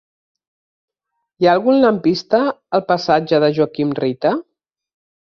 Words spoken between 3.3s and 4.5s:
de Joaquim Rita?